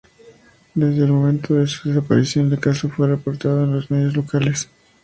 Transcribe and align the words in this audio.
Desde 0.73 1.03
el 1.05 1.11
momento 1.11 1.53
de 1.53 1.67
su 1.67 1.89
desaparición, 1.89 2.51
el 2.51 2.59
caso 2.59 2.89
fue 2.89 3.07
reportado 3.07 3.65
en 3.65 3.73
los 3.73 3.91
medios 3.91 4.15
locales. 4.17 4.67